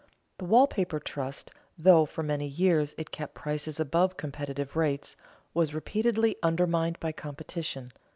[0.39, 5.15] The wall paper trust, though for many years it kept prices above competitive rates,
[5.53, 7.91] was repeatedly undermined by competition.